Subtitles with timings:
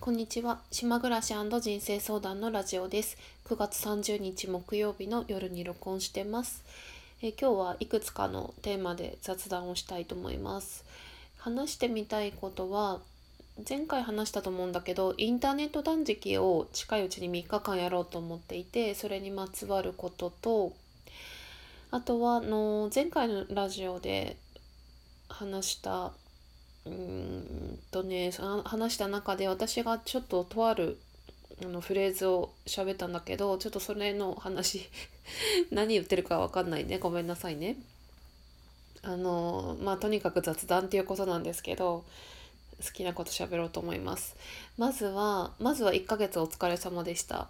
[0.00, 0.60] こんにちは。
[0.70, 3.18] 島暮らし人生相談のラジオです。
[3.46, 6.62] 9月30日木曜日の夜に録音してます。
[7.20, 10.84] え今日はいくつかのテーマで雑談をしたいと思います。
[11.36, 13.00] 話してみたいことは
[13.68, 20.74] 前回話したと思うんだけどインターネット断食を近いうちに3日間やろうと思っていてそれにまつわることと
[21.90, 24.36] あとはあの前回のラジオで
[25.28, 26.12] 話した
[26.88, 28.30] うんとね
[28.64, 30.98] 話した中で私がちょっととある
[31.62, 34.88] あのフレーズを喋ったんだけどちょっとそれの話
[35.70, 37.76] 何言ってるか分かんないねごめんなさいね。
[39.02, 42.04] あのまあとにかく雑談っていうことなんですけど
[42.84, 44.36] 好きなこと喋ろうと思います。
[44.76, 47.48] まずはまずは1ヶ月お疲れ様でした。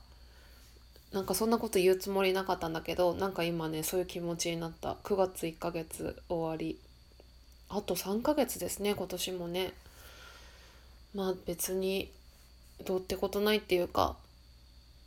[1.12, 6.78] なんかそんなこと言うつもりなかったんだけどなんか今ねそういう気持ちになった9月1ヶ月終わり
[7.68, 9.72] あと3ヶ月ですね今年もね
[11.14, 12.10] まあ別に
[12.84, 14.16] どうってことないっていうか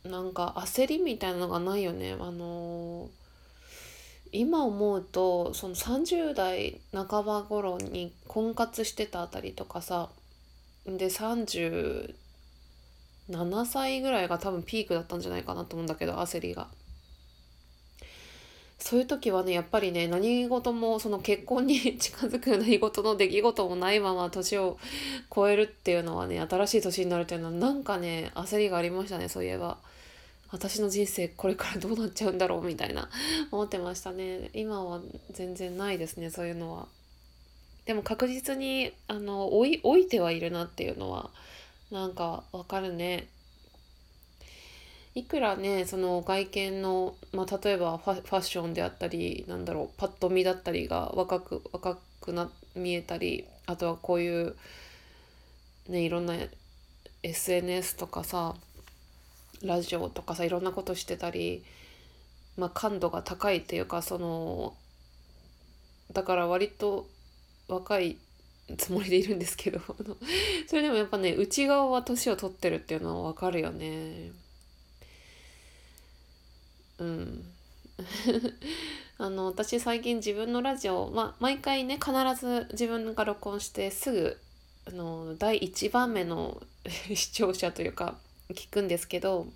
[0.04, 3.08] なんか焦りみたいなのがないよねあのー、
[4.32, 10.08] 今思うとその30代半ば頃に婚活してたあたりとかさ
[10.86, 12.14] で37
[13.66, 16.68] 歳ぐらいが多分ピークだったんじゃないかなと思うんだけど焦りが。
[18.82, 24.76] そういう時はねやっぱりね何事もその結婚に 近づく何事の出来事もないまま年を
[25.34, 29.78] 超えるっていうのはね新しい年になるっていうのはなんかね焦りがありましたねそういえば。
[30.50, 33.08] 私の人生これからどうなっちゃうんだろうみたいな
[33.50, 34.50] 思ってましたね。
[34.52, 36.88] 今は全然ないですねそういうのは。
[37.86, 41.30] でも確実にあの老い老いてはいるなっていうのは
[41.90, 43.28] なんかわかるね。
[45.14, 54.56] いくらねその外見の、まあ、例えばファッションであったりなんだろうパッと見だったりが若く若くな見えたりあとはこういう
[55.88, 56.34] ねいろんな
[57.22, 58.54] SNS とかさ
[59.62, 61.62] ラジオとかさいろんなことしてたり、
[62.56, 64.74] まあ、感度が高いっていうかその
[66.12, 67.06] だから割と
[67.68, 68.16] 若い
[68.78, 69.80] つもりでいるんですけど
[70.66, 74.32] それでもやっぱね内側は年を取ってるっていうのは分かるよね。
[77.02, 77.44] うん
[79.18, 84.38] あの私最近自分のラジオ、まあ、毎回ね必ず自分が録音してすぐ
[84.86, 86.62] あの第1番目の
[87.14, 88.18] 視聴者というか
[88.50, 89.46] 聞くんですけど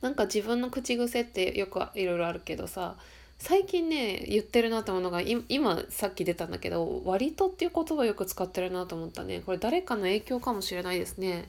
[0.00, 2.96] なんか自分の口癖ってよくいろいろあるけどさ
[3.38, 11.48] 最近ね言ってるなと思うのが今さっき出たんだけど「割と」っていう言葉よく使ってるなと思ったねこれ誰かの影響かもしれないですね。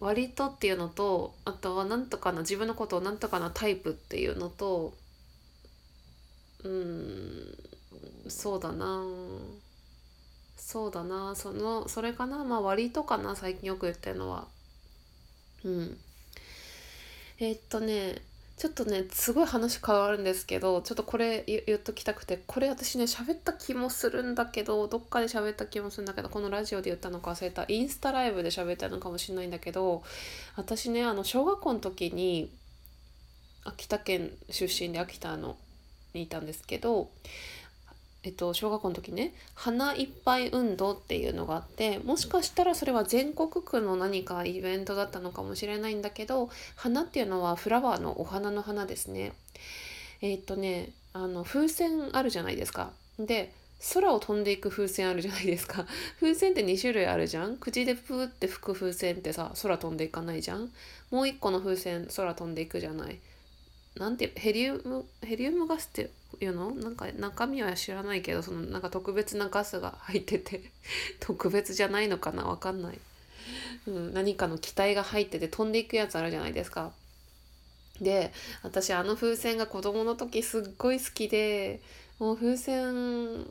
[0.00, 4.94] 割とっていうのとあとはなんとかな自分のことをなんとかなタイプっていうのと
[6.62, 7.74] うん
[8.28, 9.02] そうだな。
[10.56, 11.34] そうだな。
[11.34, 12.44] そのそれかな。
[12.44, 13.36] まあ割とかな。
[13.36, 14.46] 最近よく言ってるのは。
[15.64, 15.98] うん。
[17.38, 18.22] えー、っとね
[18.56, 27.64] ちょっとねすごい話変わるんですけどちょっとこれ言っときたくてこれ私ね喋った気もするんだけどどっかで喋った気もするんだけどこのラジオで言ったのか忘れた。
[27.66, 30.04] インスタライブで喋ったのかもしれないんだけど
[30.56, 32.50] 私ねあの小学校の時に
[33.64, 35.56] 秋田県出身で秋田の
[36.12, 37.10] にいたんですけど
[38.24, 49.32] えっと、小学校の時ね花いっぱい運動っていうのがあってもしかしたらそれは全国区の何かイベントだったのかもしれないんだけど花っていうのはフラワーのお花の花ですね。
[50.22, 52.90] えっとねあの風船あるじゃないですか。
[53.18, 53.52] で
[53.92, 55.86] 空を飛んでいく風船あるじゃないですか
[56.18, 60.72] 風船って2種類あるじゃん口でプーって吹く風船ってさ空飛んでいかないじゃん
[61.10, 63.18] もう一個の風船空飛んでいくじゃない
[63.96, 66.10] なんてヘリウムヘリウムガスって
[66.40, 66.72] いうの？
[66.72, 70.62] なんか中身は知らないけどそのなんか特別なガスが入ってて
[71.20, 72.44] 特別じゃないのかな？
[72.44, 72.98] わかんない、
[73.86, 76.92] うん、何かの気体が入ってて飛んでいくやつあるじゃないですか。
[78.00, 78.32] で
[78.64, 81.80] 私あの風船が子供の時すっごい好きで
[82.18, 83.46] もう風船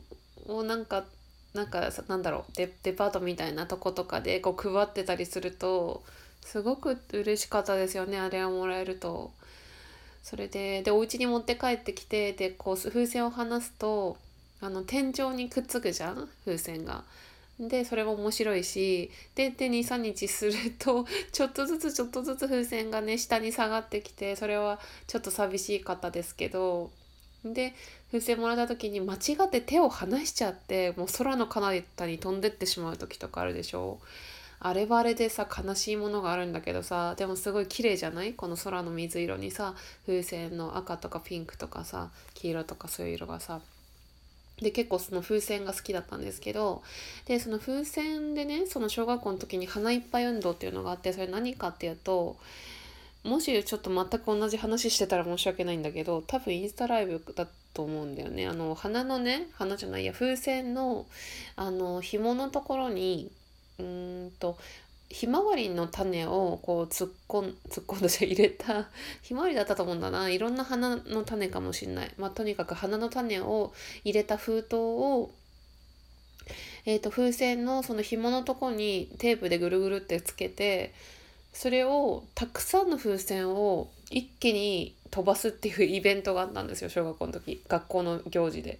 [0.46, 1.06] をなんか
[1.54, 6.02] なんかなんだろうデデパートみたいなとことかでこう配ってたりすると
[6.42, 9.32] すごく嬉しかったですよねあれをもらえると。
[10.24, 14.16] それででお家に持って帰ってきてでこう風船を離すと
[14.60, 17.04] あの天井にくっつくじゃん風船が。
[17.60, 26.90] でそれも面白いしでで23日すると ちょっとずつちょっとずつ風船がね下に下がってきてそれはちょっと寂しかったですけど
[27.44, 27.74] で
[28.08, 34.06] 風船もらった時に間違って手を離しちゃってもう空の彼方に飛んでってしまう時とかあるでしょう。
[34.66, 38.32] あれはあれでさ悲しいものがあるんだけどさでもすごい綺麗じゃない？
[38.32, 39.74] この空の水色にさ
[40.06, 43.60] 風船の赤とかピンクとかさ黄色とかそういう色がさ。
[44.62, 46.82] で結構その風船が好きだったんですけど
[47.26, 52.36] でその風船でねその小学校の時に花いっぱい運動っていうのがあってそれ何かっていうと
[53.24, 58.46] もしちょっと全く同じ話してたら申し訳ないんだけど多分インスタライブだと思うんだよね。
[58.46, 61.04] あの花のね花じゃないや風船の
[61.56, 63.32] あの紐のところに
[63.78, 64.56] うんと
[65.10, 68.88] ひまわりの種をこう突っ込ん 突っ込んで入れた
[69.22, 70.28] ひまわりだったと思うんだな。
[70.28, 72.12] いろんな花の種かもしんない。
[72.16, 73.72] まあとにかく花の種を
[74.04, 75.30] 入れた封筒を
[76.86, 80.92] えーと、風船のその紐のとこにテープでぐるぐるってつけて
[81.54, 87.62] それをたくさんの風船を一気に飛ばすっていう イベントがあったんですよ小学校の時。
[87.68, 88.78] 学校の行事で。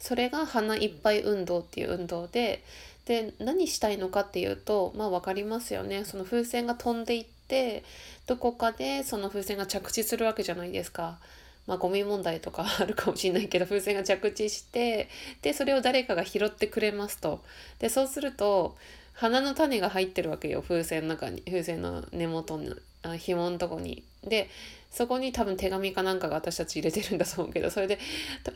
[0.00, 2.64] それが花いっぱい運動っていう運動で
[3.06, 7.84] で何したいのかっていうとまあ分かりますよねその風船が飛んでいって
[8.26, 11.18] どこかでその風船が着地するわけじゃないですか。
[11.66, 15.08] まあ、ゴミ問題とか あるかもしれないけど風船が着地して
[15.42, 17.42] でそれを誰かが拾ってくれますと。
[17.78, 18.76] でそうすると
[19.12, 24.02] 花の種が入ってるわけよ風船の中に風船の根元の紐のとこに。
[24.24, 24.48] で
[24.92, 27.98] そこに多分手紙かなんかが私たち入れてるんだと思うけどそれで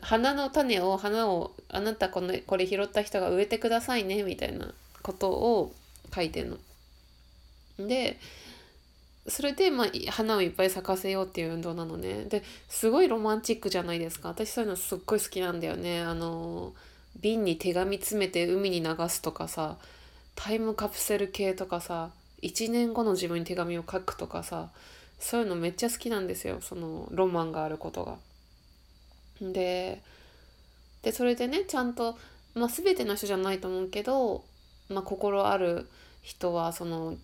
[0.01, 5.73] 花の種を花をあなたこのこれ拾った人が植えてくださいねみたいなことを
[6.13, 6.57] 書いてんの。
[7.87, 8.19] で
[9.27, 12.25] それで、まあ、花をいっぱい咲かせようっていう運動なのね。
[12.25, 16.01] ですごいロマンチックじゃないですか私そういうのすっごい好きなんだよね。
[16.01, 16.73] あの
[17.19, 19.77] 瓶に手紙詰めて海に流すとかさ
[20.35, 22.11] タイムカプセル系とかさ
[22.43, 24.69] 1年後の自分に手紙を書くとかさ
[25.19, 28.17] そういうのめっちゃ好きなんですよそのロマンがあることが。
[29.41, 30.01] で
[31.03, 32.17] でそれでねちゃんと、
[32.55, 34.43] まあ、全ての人じゃないと思うけど、
[34.89, 35.87] まあ、心ある
[36.21, 37.15] 人はその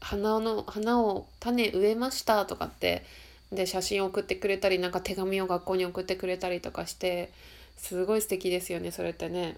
[0.00, 3.04] 花の花を種植えましたとかって
[3.52, 7.32] で写真送ってくれたりなんか手紙を学校に送ってくれたりとかして
[7.76, 9.56] すごい素敵ですよねそれってね。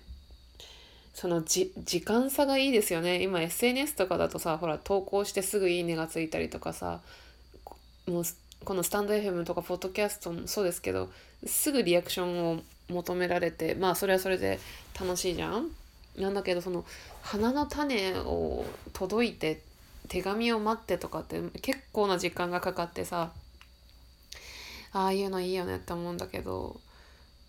[1.14, 1.72] その時
[2.04, 7.00] 間差がいいですよね今 SNS とかだとさほら投稿してすぐいいねがついたりとかさ
[8.08, 8.24] もう
[8.64, 11.10] このスタンド FM とかポッドキャストもそうですけど
[11.46, 14.58] すぐリアクションを求められてまあそれはそれで
[14.98, 15.70] 楽しいじゃん。
[16.16, 16.84] なんだけどその
[17.22, 19.60] 花の種を届いて
[20.08, 23.30] 手紙を待ってとかって結構な時間がかかってさ
[24.92, 26.80] ああいうのいいよねって思うんだけど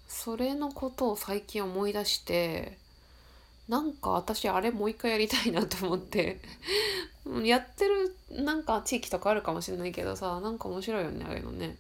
[0.08, 2.78] それのことを最近思い出して
[3.70, 6.40] なんか私あれもう一回やりたいなと思って
[7.44, 11.78] やってるなんか地域とかあるかもしれないけどさなんか面白いよねああいうのね。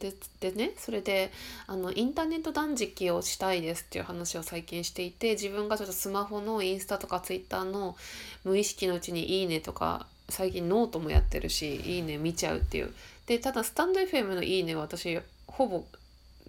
[0.00, 1.30] ででねそれで
[1.66, 7.94] あのインターネット断食をしたいですっていう話を最近していて自分がちょっとスマホのインスタとかツイッターの
[8.42, 12.92] 無意識のうちに「いいね」とか最近ノートもやってるし「いいね」見ちゃうっていう
[13.26, 15.84] でただスタンド FM の「いいね」は私ほぼ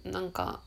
[0.04, 0.60] なんか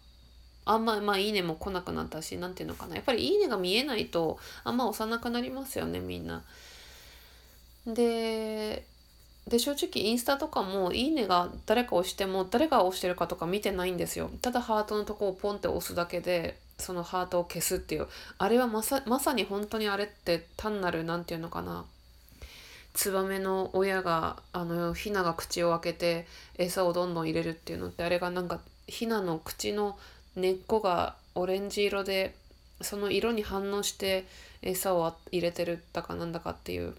[0.69, 6.43] あんままあいいねも来なくなったし何ていうのかなやっぱりいいねが見えないとあんま押さなくなりますよねみんな。
[7.85, 8.85] で
[9.47, 14.29] で正直インスタとかもいいねが誰か押しても誰が押してるかとか見てないんですよ。
[14.41, 21.85] ただハートのとこをポンって押すだけでそのハートを消すっていうあれはまさまさに本当にあれって単なる何て言うのかな
[22.93, 26.27] ツバメの親があのヒナが口を開けて
[26.57, 29.97] 餌をどんどん入れるっていうのってあれがなんかヒナの口の
[30.37, 32.35] 根っこがオレンジ色で
[32.81, 34.25] その色に反応して
[34.61, 36.95] 餌を入れてるだかなんだかっていう。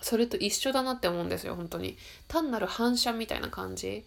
[0.00, 1.96] それと一緒だなって思うんですよ本当に。
[2.28, 4.04] 単なる反射みたいな感じ。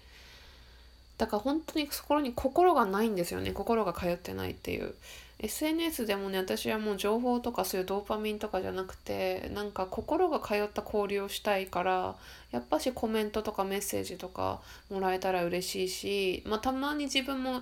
[1.17, 4.93] だから本当にそこに心がないんですよね心が通ってないっていう。
[5.39, 12.15] SNS でもね私はもう情報とかそういうドーパミンとかじゃなくてなんか心が通った交流をしたいから
[12.51, 17.61] やっぱしコメントとかメッセージとかもらえたら嬉しいしまあたまに自分も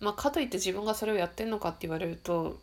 [0.00, 2.58] まあ、かといって自分がそれをやってんのかって言われると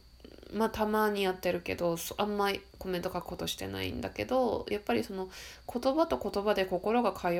[0.54, 5.28] まあたまにやってるけどあんまりコメント書くことしてないんだけどやっぱりその
[5.72, 7.34] 言葉と言葉で心が通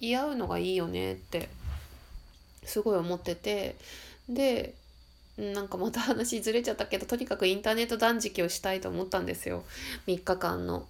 [0.00, 1.48] い合うのがいいよねって
[2.64, 3.76] すごい思ってて
[4.28, 4.74] で
[5.36, 9.62] なんかまた話ずれちゃったけどとにかくインターネット断食をしたいと思ったんですよ
[10.06, 10.86] 3日間の。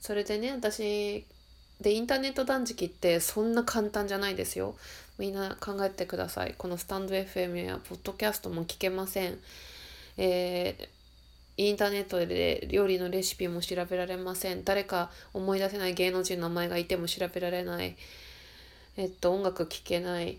[0.00, 1.24] それでね私
[1.82, 4.76] でインターネット断食ってそんな簡単じゃないですよ。
[5.18, 6.54] みんな考えてください。
[6.56, 9.38] このスタンド FM やポッドキャストも聞けません。
[10.16, 14.64] えー、インターネットで料理のレシピも調べられません。
[14.64, 17.96] 誰か思い出せない芸能人の名前がいても調べられない。
[18.96, 20.38] えっと、音楽聴けない。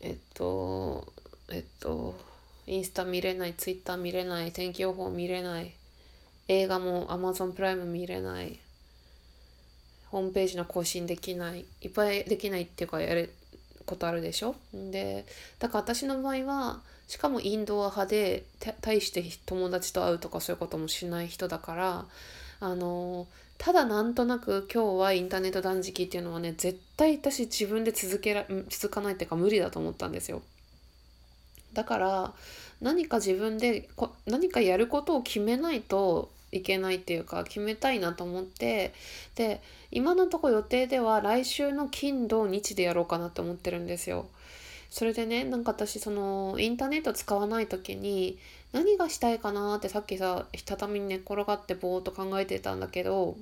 [0.00, 1.12] えっと、
[1.50, 2.14] えっと、
[2.66, 5.72] インスタ見れない、ツイッター見れない、天気予報見れない。
[6.48, 8.58] 映画も Amazon プライム見れない。
[10.10, 11.64] ホームページの更新できない。
[11.80, 13.30] いっぱいできないっていうか、やれ、
[13.86, 14.54] ことあるでしょ？
[14.74, 15.24] で
[15.58, 18.44] だから私の場合はしかもインドア派で
[18.82, 22.04] 対して友達と会うとかそういうこともしない人だから
[22.60, 30.42] あのただなんとなく今日はインターネット断食っていうのはね絶対私自分で続けら続かないっていうか無理だと思ったんですよ。
[31.72, 32.34] だから
[32.82, 38.94] 何か自分でこ何かやることを決めないといけないっていうか決めたいなと思って
[39.34, 44.26] で今のとこ予定では来週の金土日でやろうかなと思ってるんですよ。
[44.90, 48.38] それでねなんか私そのインターネット使わない時に
[48.72, 53.36] 何がしたいかなってさっきさ畳に寝っ転がってぼーっと考えてたんだけど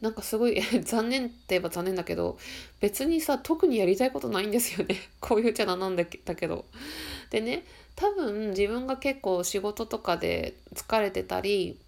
[0.00, 2.38] なんかすごい 残念って言えば残念だけど
[2.80, 6.64] 別にさ特にやりたいことないんですよね こういう茶なんだけど。
[7.30, 7.64] でね
[7.96, 11.78] 多分自分が結構仕事とかで疲れてたり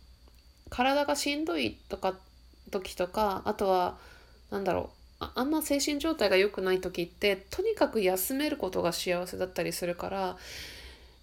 [0.71, 2.15] 体がしんどいとか
[2.71, 3.97] 時とかあとは
[4.51, 10.37] 何だろうあんま精神状態が良くない時ってとにかく休めることが幸せだったりするから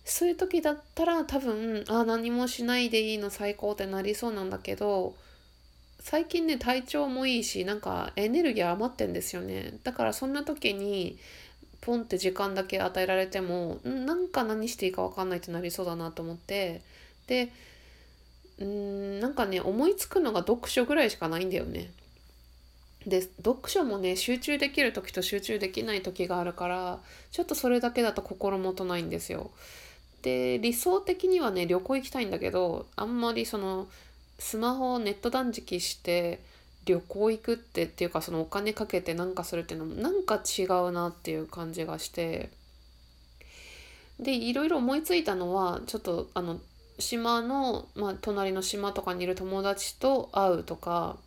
[0.03, 5.15] そういう時だったら多分あ何もしないでいいの最高ってなりそうなんだけど
[5.99, 9.79] 最近ね体調もいいしなんかエネルギー余ってんですよね。
[9.83, 11.17] だからそんな時に
[11.85, 16.81] ポンって時間だけ与えられてもなんか何していいか分かんないってなりそうだなと思って
[17.27, 17.51] で
[18.57, 21.91] うんなんかね思いつくのが読書ぐらいしかないんだよね。
[23.05, 26.99] で読書もね集中できる時と集中できない時があるから
[27.31, 29.51] ちょっとそれだけだと心もとないんですよ。
[30.23, 33.87] で理想的にはね旅行行きたいんだけどあんまりその
[34.39, 36.39] スマホをネット断食して
[36.85, 42.49] 旅行行くってっていうかそのお金かけてなんかするっていうのもなんか違うなっていう感じがして。
[44.19, 46.59] でいろいろ思いついたのはちょっとあの
[46.99, 51.17] 島の、まあ、隣の島とかにいる友達と会うとか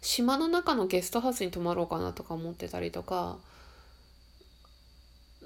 [0.00, 3.38] 島の中のゲストハウスに泊まろうかなとか思ってたりとか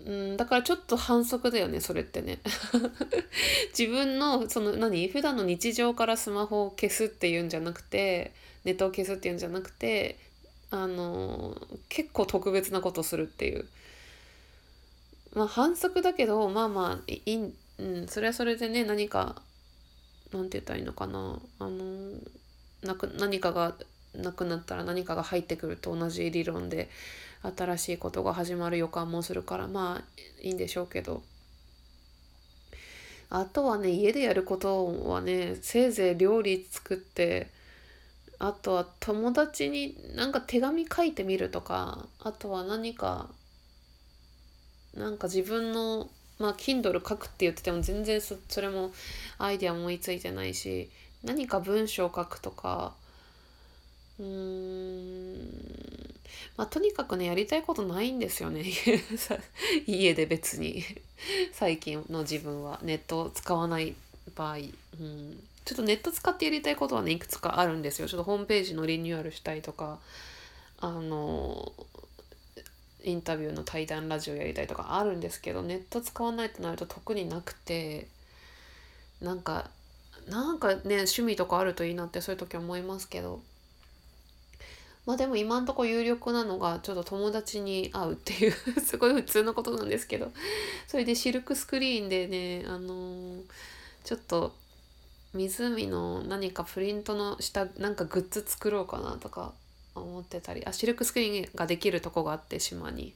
[0.05, 2.39] うんだからちょっと反則だよねそれってね。
[3.77, 8.33] 自分のその何普段の日常からスマホを消すっていうんじゃなくて
[8.65, 10.19] ネットを消すっていうんじゃなくて
[10.71, 13.67] あの結構特別なことするっていう。
[15.35, 19.43] まあ反則だけどまあまあいい、うん、それはそれでね何か
[20.33, 21.41] なんて言ったらいいのかな。
[21.59, 22.19] あの
[22.83, 23.75] なく何かが
[24.15, 26.89] なくなったら何かが入ってくると同じ理論で
[27.57, 31.23] 新しいことが始まる予感もするからまあいいんでしょうけど。
[33.29, 37.49] あとはね家でやることはねせいぜい料理作って
[38.39, 43.29] あとは友達になんか手紙書いてみるとかあとは何か
[44.95, 48.93] なんか自分のまあ Kindle 書くって言ってても全然それも
[49.39, 50.91] アイデア思いついてないし
[51.25, 52.95] 何か文章書くとか
[54.19, 55.76] うーん
[56.57, 58.65] まあとにかくねやりたいことないんですよね。
[59.87, 60.85] 家で別に。
[61.53, 63.95] 最近の自分はネットを使わない
[64.35, 68.09] 場合、うん、ちょっとネット使ってやりたいことはねいくつかあるんですよ。
[68.09, 69.99] ちょっとホームページのリニューアルしたいとか。
[70.79, 71.73] あの
[73.03, 78.09] インタビューの対談ラジオやりたいとかあるんですけどネット使わないとなると特になくて。
[79.21, 79.71] なんか
[80.29, 83.41] なんかね趣味とかあるといいなってそういう時思いますけど。
[85.07, 88.53] まあでも今んとこ有力なのがちょっと友達に会うっていう
[88.85, 90.33] すごい普通のことなんですけど。
[90.89, 93.43] それでシルクスクリーンでねあのー、
[94.05, 94.55] ちょっと
[95.33, 99.55] 湖の何かプリントの下なんかグッズ作ろうかなとか
[99.95, 103.15] 思ってたりあシルクスクリーンができるとこがあって島に。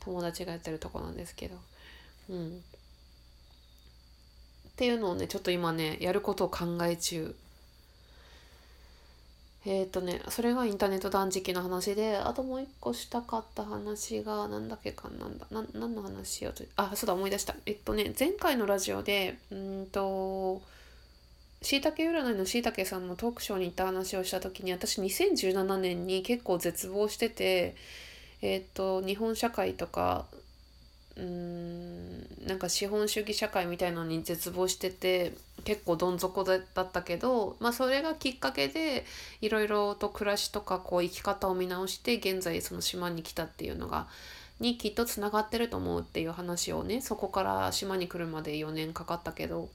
[0.00, 1.56] 友達がやってるとこなんですけど。
[2.30, 2.58] うん。
[2.58, 2.60] っ
[4.76, 7.34] ていうのをねちょっと今ねやることを考え中。
[9.66, 17.54] えっ、ー、とねそれがインターネット断食の話であともう一個したかった話が何だっけかなんだな何の話しようとあそうだ思い出した。
[17.66, 20.62] えっとね前回のラジオでうんと
[21.60, 27.74] しいたけ占いのしいたけさんのトークショーに行った話をした時に私2017年に結構絶望してて
[28.40, 30.26] えっ、と日本社会とか
[31.18, 35.34] うーんなんか資本主義社会みたいのに絶望してて
[35.64, 39.04] 結構どん底だったけど、まあ、それがきっかけで
[39.40, 44.06] いろいろと暮らしとかこう生き方を見直して現在その島に来たっていうのが
[44.60, 49.68] にきっとつながってると思うっていう話をねそこから島に来るまで4年かかったけど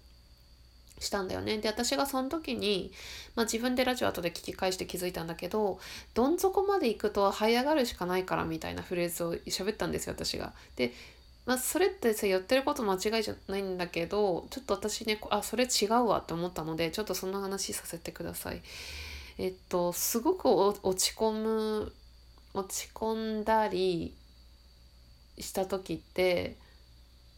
[1.00, 1.58] したんだよね。
[1.58, 2.92] で私がその時に、
[3.36, 5.80] まあ、自分でラジオ後で聞き返して気づいたんだけど
[6.14, 10.54] どん底まで行くと這い上がるしかないからみたいなフレーズを喋ったんですよ私が。
[10.76, 10.94] で
[11.46, 18.62] まあ、それってさ言ってること間違いじゃないんだけどちょっと私ねあそれ違うわって思ったのでちょっとその話させてください。
[19.38, 21.92] えっとすごく落ち込む
[22.54, 24.14] 落ち込んだり
[25.40, 26.56] した時って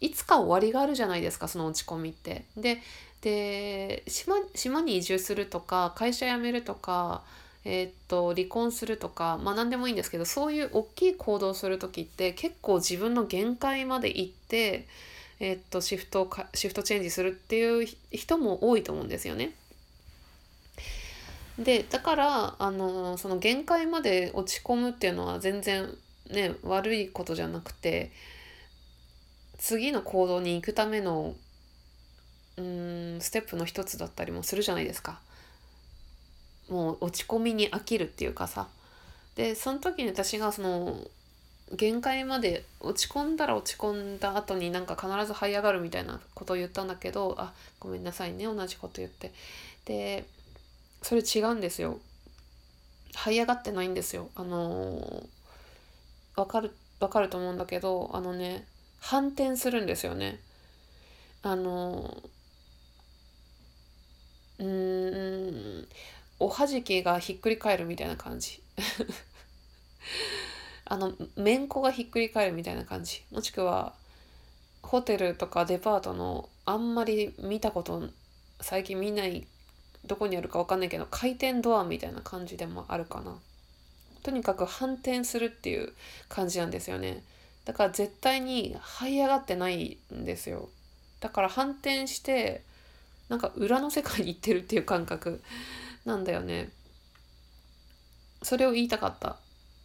[0.01, 2.45] いつか終わりがあるじゃないですかその落ち込みって。
[2.57, 2.81] で
[3.21, 7.24] で島島に移住するとか会社辞めるとか、
[7.65, 14.88] えー、っと離婚するとかまあ何でもいいんですけどそういう大きい行動する時って結構自分の限界まで行って、
[15.39, 19.53] えー、っとシフトかシフトチェンジするっていう人も多いと思うんですよね。
[21.57, 25.89] でだからあのその限界まで落ち込むっていうのは全然
[26.29, 28.12] ね悪いことじゃなくて
[29.57, 31.34] 次の行動に行くための
[32.57, 35.19] うんステップの一つだったりもするじゃないですか。
[36.69, 38.67] もう落ち込みに飽きるっていうかさ。
[39.36, 40.98] でその時に私がその
[41.74, 49.31] 限界まで落ち込んだら落ち込んだ後になんか必ず這い上がるみたいなことを言ったんだけどあごめんなさいね同じこと言って。
[49.86, 50.25] で
[51.01, 52.00] それ違うんですよ。
[53.13, 54.29] 這い上がってないんですよ。
[54.36, 55.24] あの
[56.36, 58.65] わかるわかると思うんだけどあのね
[59.00, 60.39] 反転するんですよね。
[61.43, 62.24] あの
[64.57, 65.88] うん
[66.39, 68.61] おはじきがひっくり返るみたいな感じ。
[70.85, 73.23] あのめんこがひっくり返るみたいな感じ。
[73.31, 73.93] もしくは
[74.83, 78.09] ホテルとかデパートのあんまり見たこと
[78.61, 79.47] 最近見ない
[80.05, 83.37] どこにあるか分かんないけど回転ドアみたいな感じでもあるかな。
[84.23, 85.93] とにかく反転するっていう
[86.29, 87.23] 感じなんですよね。
[87.63, 90.69] だから絶対に這い上がってないんですよ。
[91.19, 92.63] だから反転して
[93.29, 95.41] なんか裏の世界に行ってるっていう感覚。
[96.05, 96.69] なんだよね。
[98.43, 99.38] それを言いたかった。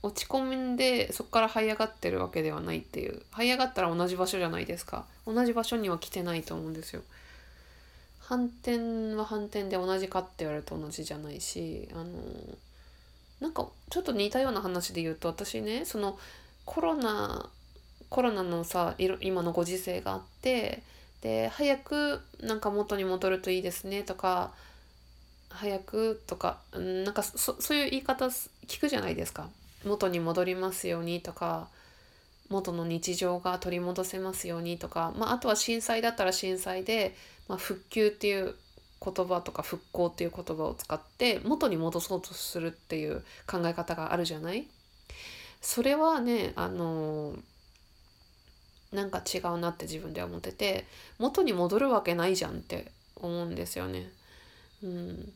[0.03, 3.23] 落ち込んでそこから這い上がってるわけではないっていう。
[3.33, 5.05] 這い上がったら同じ場所じゃないですか。
[5.27, 7.03] 同じ場所には来てないと思うんですよ。
[8.31, 12.05] 反転は反転で同じかって言われると同じじゃないしあの
[13.41, 16.17] なんかちょっと似たような話で言うと私ねその
[16.65, 17.50] コロナ
[18.09, 20.85] コロナのさ今のご時世があって
[21.23, 24.53] で早くなんか元に戻るといいですねとか
[25.50, 29.49] 早くとかなんかそそういう言い方聞くじゃないですか
[29.84, 31.69] 元に戻りますようにとか
[32.49, 37.15] 元の日常が取り戻せますようにとか、まあ、あとは震災だったら震災で、
[37.49, 38.54] まあ、復旧っていう
[39.02, 44.67] 言葉とか復興っていう言葉を使って元に戻そうとするっていう考え方があるじゃない？
[45.60, 47.34] それはねあの
[48.93, 50.86] なんか違うなって自分では思ってて
[51.19, 54.10] 元に戻るわけないじゃんって思うんですよね。
[54.82, 55.32] うん、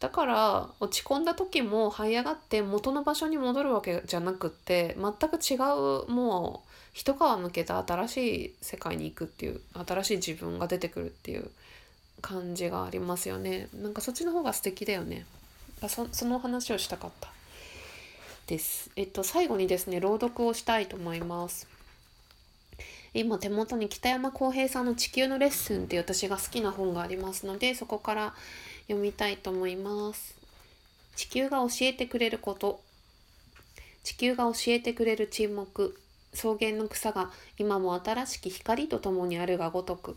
[0.00, 11.50] だから落ち込んだ時も這い上がって元の場所に戻るわけじゃなくって全く違うもう一皮むけた新しい世界に行くっていう新しい自分が出てくるっていう
[12.22, 13.68] 感じがありますよね。
[13.74, 15.26] なんかそっちの方が素敵だよね。
[15.88, 17.28] そその話をしたかった。
[18.46, 18.90] です。
[18.96, 21.68] えっと最後にですね朗読をしたいと思います。
[23.12, 28.34] 今手元に北山浩平さんの「地球のレッスン」っていう私が好きな本がありますのでそこから
[28.86, 30.36] 読みたいと思います。
[31.16, 32.80] 地球が教えてくれること。
[34.04, 35.98] 地球が教えてくれる沈黙。
[36.32, 40.16] 草原の草が今も新しき光とともにあるがごとく。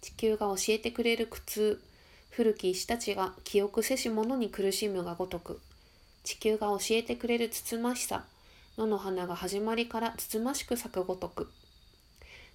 [0.00, 1.80] 地球が教えてくれる苦痛。
[2.30, 5.60] 古き石たちが記憶せし者に苦しむがごとく。
[6.24, 8.24] 地球が教えてくれるつつましさ。
[8.76, 11.48] 野の花が始まりからつつましく咲くごとく。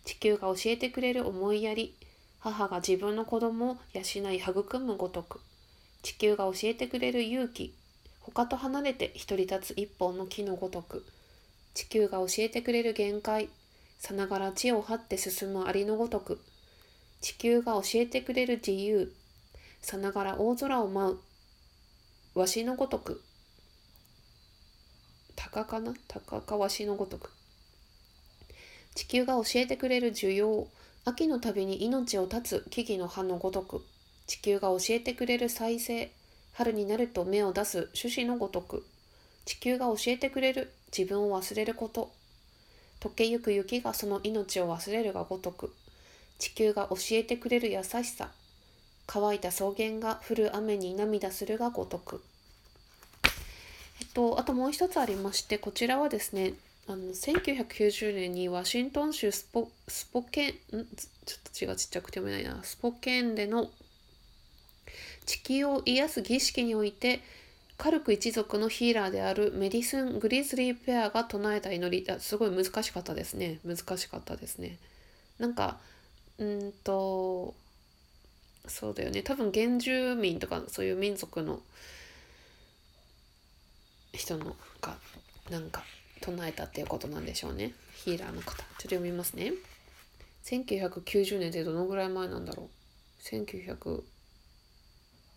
[0.04, 1.96] 地球が教えてくれる思いやり。
[2.40, 5.40] 母が自分の子供を養い育むごとく。
[6.04, 7.74] 地球が教えてくれる勇気。
[8.20, 11.06] 他と離れて独り立つ一本の木のごとく。
[11.74, 13.50] 地球が教えてくれる限界。
[14.00, 16.40] さながら地を張って進むアリのごとく。
[17.22, 19.14] 地球が教えてくれる自由。
[19.82, 21.20] さながら大空を舞
[22.36, 22.40] う。
[22.40, 23.24] わしのごとく。
[25.38, 25.94] 鷹かな？
[26.10, 27.32] 鷹かわしのごとく。
[28.94, 30.68] 地球が教えてくれる需要。
[31.06, 33.86] 秋のたびに命を絶つ木々の葉のごとく。
[34.28, 36.12] 地球が教えてくれる再生
[36.54, 38.86] 春になると芽を出す種子のごとく
[39.46, 42.12] 地球が教えてくれる自分を忘れること。
[43.02, 45.74] 溶けゆく雪がその命を忘れるがごとく
[46.40, 48.32] 地球が教えてくれる優しさ。
[49.06, 52.24] 乾いた草原が降る雨に涙するがごとく。
[54.00, 56.54] えっとあともう一つありましてこちらはですね
[56.88, 60.56] あの1990年にワシントン州スポスポケンん？
[60.56, 60.86] ちょっ
[61.44, 62.64] と字がちっちゃくて読めないな。
[62.64, 63.70] スポケンでの
[65.26, 67.22] 地球を癒す儀式において
[67.78, 72.20] カルク一族のヒーラーであるメディスン・グリズリーペアが唱えた祈り。
[72.20, 73.60] すごい難しかったですね。
[73.66, 74.78] 難しかったですね。
[75.40, 75.80] なんか
[76.38, 77.54] うんと
[78.68, 79.24] そうだよね。
[79.24, 81.62] 多分原住民とかそういう民族の
[84.14, 84.96] 人のが
[85.50, 85.84] なんか
[86.22, 87.74] 唱えたっていうことなんでしょうね。
[87.96, 88.52] ヒーラーの方。
[88.52, 89.52] ちょっと読みますね。
[90.46, 92.68] 1990年ってどのぐらい前なんだろう。
[93.24, 94.04] 1900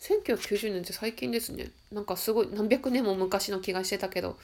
[0.00, 4.36] 1990年って最近ですねなんかすごい何百年も昔の気がしてたけど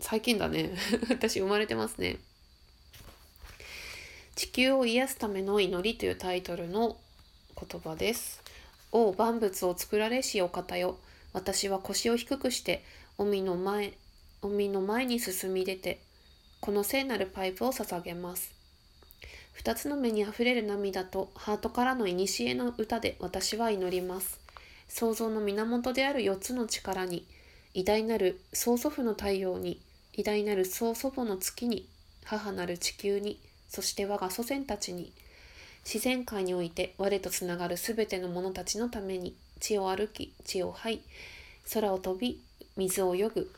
[0.00, 0.76] 最近だね
[1.10, 2.18] 私生まれてますね
[4.36, 6.96] 地球を癒すための祈りというタイトルの
[7.54, 8.42] 言葉です。
[8.90, 10.98] 王万物を作られしお方よ。
[11.32, 12.84] 私は腰を低くして、
[13.16, 13.92] 海の前、
[14.42, 16.00] 海の前に進み出て、
[16.60, 18.52] この聖なるパイプを捧げます。
[19.54, 24.38] 二つの目にあふれる涙とハートからの古の歌で私は祈ります。
[24.88, 27.24] 創造の源である四つの力に、
[27.72, 29.80] 偉大なる曽祖父の太陽に、
[30.12, 31.88] 偉大なる曽祖母の月に、
[32.24, 33.40] 母なる地球に、
[33.74, 35.10] そして我が祖先たちに
[35.84, 41.02] 自然界において我とつながるすべての者たちのために地を歩き地を這い
[41.72, 42.40] 空を飛び
[42.76, 43.50] 水を泳ぐ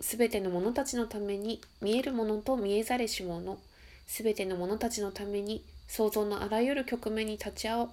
[0.00, 3.56] すべての者たちのために見えるものと見えざれし者
[4.08, 7.86] すべての者たちのために創造のあらゆる局面に立ち現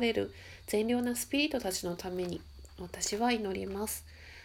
[0.00, 0.32] れる
[0.66, 2.40] 善良なスピリットたちのために
[2.78, 4.04] 私は祈ります。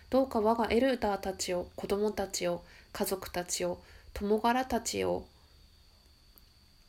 [0.10, 3.80] どうか我がエルダーたちを子供たちを家族たちを
[4.14, 5.26] 友柄たちを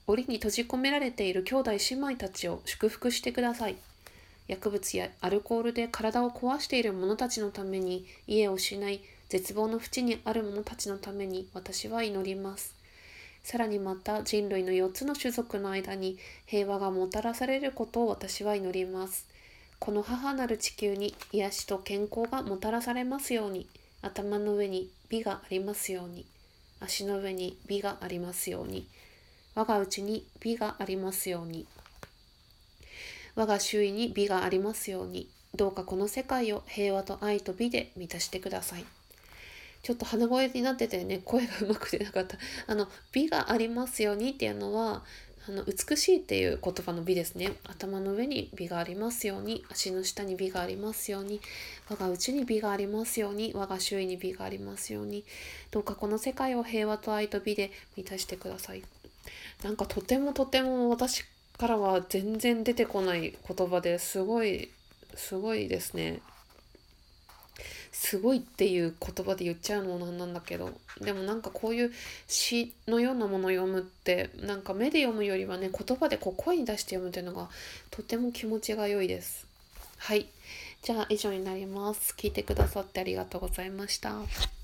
[0.07, 3.77] 檻に閉じ込められている兄弟姉妹たちを祝福してください。
[4.49, 12.82] 薬物やアルコールで体を壊している者たちのために家を失い絶望の淵にある者たちのために私は祈ります。
[13.43, 19.27] さらにまた人類の4つの種族の間に平和がもたらされることを私は祈ります。
[19.79, 23.67] この母なる地球に癒しと健康がもたらされますように、
[24.01, 26.25] 頭の上に美がありますように、
[26.79, 28.87] 足の上に美がありますように。
[29.55, 31.67] 我が内に美がありますように。
[33.35, 35.29] 我が周囲に美がありますように。
[35.55, 38.85] どうかこの世界を平和と愛と美で満たしてください。
[39.83, 41.21] ちょっと鼻声になっててね。
[41.25, 42.39] 声がうまく出なかった。
[42.67, 45.03] あの美がありますようにっていうのは
[45.49, 47.53] あの美しいっていう言葉の美ですね。
[47.65, 51.41] 頭の上に美がありますように足の下に美がありますように
[51.91, 55.25] 我が内に美がありますように我が周囲に美がありますように
[55.73, 58.85] どうかこの世界を平和と愛と美で満たしてください。
[59.65, 61.25] なんかとてもとても私
[61.59, 64.71] からは全然出てこない言葉ですごい
[65.17, 66.21] すごいですね。
[67.93, 71.93] すごいっていう言葉で言っちゃうのもなんなんだけどでもなんかこういう
[72.27, 77.49] 詩のようなものを読むってなんか目で読むよりはね言葉でこう声に出して読むっていうのが
[77.91, 79.47] とても気持ちが良いです。
[79.99, 80.27] はい。
[80.83, 82.15] じゃあ以上になります。
[82.17, 84.62] 聞いてくださってありがとうございました。